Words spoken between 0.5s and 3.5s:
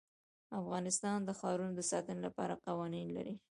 افغانستان د ښارونه د ساتنې لپاره قوانین لري.